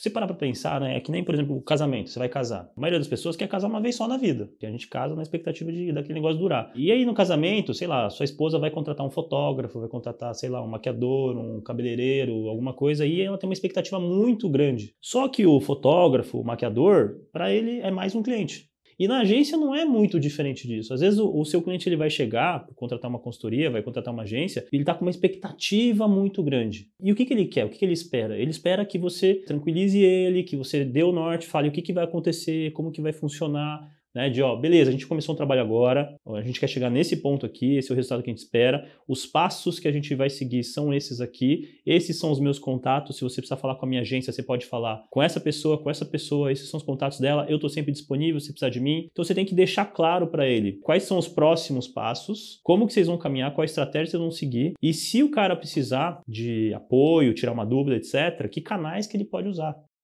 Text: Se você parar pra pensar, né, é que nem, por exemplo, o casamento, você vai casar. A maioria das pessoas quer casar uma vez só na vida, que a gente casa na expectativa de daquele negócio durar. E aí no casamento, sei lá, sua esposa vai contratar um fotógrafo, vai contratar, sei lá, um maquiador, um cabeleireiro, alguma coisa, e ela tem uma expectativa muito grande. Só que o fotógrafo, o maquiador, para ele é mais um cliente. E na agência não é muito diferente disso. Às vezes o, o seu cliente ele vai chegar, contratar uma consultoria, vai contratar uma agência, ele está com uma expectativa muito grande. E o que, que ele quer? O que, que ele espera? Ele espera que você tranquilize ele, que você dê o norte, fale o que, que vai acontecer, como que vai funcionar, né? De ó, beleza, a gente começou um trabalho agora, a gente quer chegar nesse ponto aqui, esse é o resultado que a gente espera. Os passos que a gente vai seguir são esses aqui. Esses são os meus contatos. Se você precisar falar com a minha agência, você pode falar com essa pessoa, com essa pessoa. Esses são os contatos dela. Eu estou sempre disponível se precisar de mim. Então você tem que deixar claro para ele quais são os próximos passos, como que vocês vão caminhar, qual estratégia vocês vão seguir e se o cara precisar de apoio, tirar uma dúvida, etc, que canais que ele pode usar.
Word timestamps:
Se 0.00 0.04
você 0.04 0.10
parar 0.10 0.26
pra 0.28 0.34
pensar, 0.34 0.80
né, 0.80 0.96
é 0.96 1.00
que 1.00 1.12
nem, 1.12 1.22
por 1.22 1.34
exemplo, 1.34 1.54
o 1.54 1.60
casamento, 1.60 2.08
você 2.08 2.18
vai 2.18 2.26
casar. 2.26 2.72
A 2.74 2.80
maioria 2.80 2.98
das 2.98 3.06
pessoas 3.06 3.36
quer 3.36 3.46
casar 3.46 3.68
uma 3.68 3.82
vez 3.82 3.96
só 3.96 4.08
na 4.08 4.16
vida, 4.16 4.50
que 4.58 4.64
a 4.64 4.70
gente 4.70 4.88
casa 4.88 5.14
na 5.14 5.20
expectativa 5.20 5.70
de 5.70 5.92
daquele 5.92 6.14
negócio 6.14 6.38
durar. 6.38 6.72
E 6.74 6.90
aí 6.90 7.04
no 7.04 7.12
casamento, 7.12 7.74
sei 7.74 7.86
lá, 7.86 8.08
sua 8.08 8.24
esposa 8.24 8.58
vai 8.58 8.70
contratar 8.70 9.04
um 9.06 9.10
fotógrafo, 9.10 9.78
vai 9.78 9.90
contratar, 9.90 10.34
sei 10.34 10.48
lá, 10.48 10.62
um 10.62 10.68
maquiador, 10.68 11.36
um 11.36 11.60
cabeleireiro, 11.60 12.48
alguma 12.48 12.72
coisa, 12.72 13.04
e 13.04 13.20
ela 13.20 13.36
tem 13.36 13.46
uma 13.46 13.52
expectativa 13.52 14.00
muito 14.00 14.48
grande. 14.48 14.94
Só 15.02 15.28
que 15.28 15.44
o 15.44 15.60
fotógrafo, 15.60 16.40
o 16.40 16.44
maquiador, 16.46 17.18
para 17.30 17.52
ele 17.52 17.80
é 17.80 17.90
mais 17.90 18.14
um 18.14 18.22
cliente. 18.22 18.69
E 19.00 19.08
na 19.08 19.20
agência 19.20 19.56
não 19.56 19.74
é 19.74 19.82
muito 19.82 20.20
diferente 20.20 20.68
disso. 20.68 20.92
Às 20.92 21.00
vezes 21.00 21.18
o, 21.18 21.34
o 21.34 21.42
seu 21.46 21.62
cliente 21.62 21.88
ele 21.88 21.96
vai 21.96 22.10
chegar, 22.10 22.66
contratar 22.76 23.10
uma 23.10 23.18
consultoria, 23.18 23.70
vai 23.70 23.82
contratar 23.82 24.12
uma 24.12 24.24
agência, 24.24 24.66
ele 24.70 24.82
está 24.82 24.92
com 24.92 25.06
uma 25.06 25.10
expectativa 25.10 26.06
muito 26.06 26.42
grande. 26.42 26.90
E 27.02 27.10
o 27.10 27.14
que, 27.14 27.24
que 27.24 27.32
ele 27.32 27.46
quer? 27.46 27.64
O 27.64 27.70
que, 27.70 27.78
que 27.78 27.84
ele 27.86 27.94
espera? 27.94 28.38
Ele 28.38 28.50
espera 28.50 28.84
que 28.84 28.98
você 28.98 29.36
tranquilize 29.36 29.98
ele, 29.98 30.42
que 30.42 30.54
você 30.54 30.84
dê 30.84 31.02
o 31.02 31.12
norte, 31.12 31.46
fale 31.46 31.70
o 31.70 31.72
que, 31.72 31.80
que 31.80 31.94
vai 31.94 32.04
acontecer, 32.04 32.72
como 32.72 32.92
que 32.92 33.00
vai 33.00 33.14
funcionar, 33.14 33.80
né? 34.14 34.28
De 34.28 34.42
ó, 34.42 34.56
beleza, 34.56 34.90
a 34.90 34.92
gente 34.92 35.06
começou 35.06 35.34
um 35.34 35.36
trabalho 35.36 35.60
agora, 35.60 36.14
a 36.26 36.42
gente 36.42 36.60
quer 36.60 36.68
chegar 36.68 36.90
nesse 36.90 37.16
ponto 37.16 37.46
aqui, 37.46 37.76
esse 37.76 37.90
é 37.90 37.92
o 37.92 37.96
resultado 37.96 38.22
que 38.22 38.30
a 38.30 38.32
gente 38.32 38.42
espera. 38.42 38.86
Os 39.06 39.26
passos 39.26 39.78
que 39.78 39.88
a 39.88 39.92
gente 39.92 40.14
vai 40.14 40.30
seguir 40.30 40.62
são 40.64 40.92
esses 40.92 41.20
aqui. 41.20 41.80
Esses 41.84 42.18
são 42.18 42.30
os 42.30 42.40
meus 42.40 42.58
contatos. 42.58 43.16
Se 43.16 43.22
você 43.22 43.36
precisar 43.40 43.56
falar 43.56 43.76
com 43.76 43.86
a 43.86 43.88
minha 43.88 44.02
agência, 44.02 44.32
você 44.32 44.42
pode 44.42 44.66
falar 44.66 45.04
com 45.10 45.22
essa 45.22 45.40
pessoa, 45.40 45.78
com 45.82 45.90
essa 45.90 46.04
pessoa. 46.04 46.52
Esses 46.52 46.68
são 46.68 46.78
os 46.78 46.84
contatos 46.84 47.18
dela. 47.18 47.46
Eu 47.48 47.56
estou 47.56 47.70
sempre 47.70 47.92
disponível 47.92 48.40
se 48.40 48.52
precisar 48.52 48.70
de 48.70 48.80
mim. 48.80 49.08
Então 49.10 49.24
você 49.24 49.34
tem 49.34 49.44
que 49.44 49.54
deixar 49.54 49.86
claro 49.86 50.26
para 50.28 50.46
ele 50.46 50.78
quais 50.82 51.04
são 51.04 51.18
os 51.18 51.28
próximos 51.28 51.88
passos, 51.88 52.60
como 52.62 52.86
que 52.86 52.92
vocês 52.92 53.06
vão 53.06 53.18
caminhar, 53.18 53.54
qual 53.54 53.64
estratégia 53.64 54.10
vocês 54.10 54.20
vão 54.20 54.30
seguir 54.30 54.74
e 54.82 54.92
se 54.92 55.22
o 55.22 55.30
cara 55.30 55.56
precisar 55.56 56.20
de 56.26 56.72
apoio, 56.74 57.34
tirar 57.34 57.52
uma 57.52 57.66
dúvida, 57.66 57.96
etc, 57.96 58.48
que 58.50 58.60
canais 58.60 59.06
que 59.06 59.16
ele 59.16 59.24
pode 59.24 59.48
usar. 59.48 59.76